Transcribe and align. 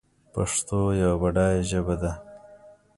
پښتو 0.33 0.79
یوه 1.01 1.17
بډایه 1.21 1.61
ژبه 1.69 1.95
ده. 2.01 2.13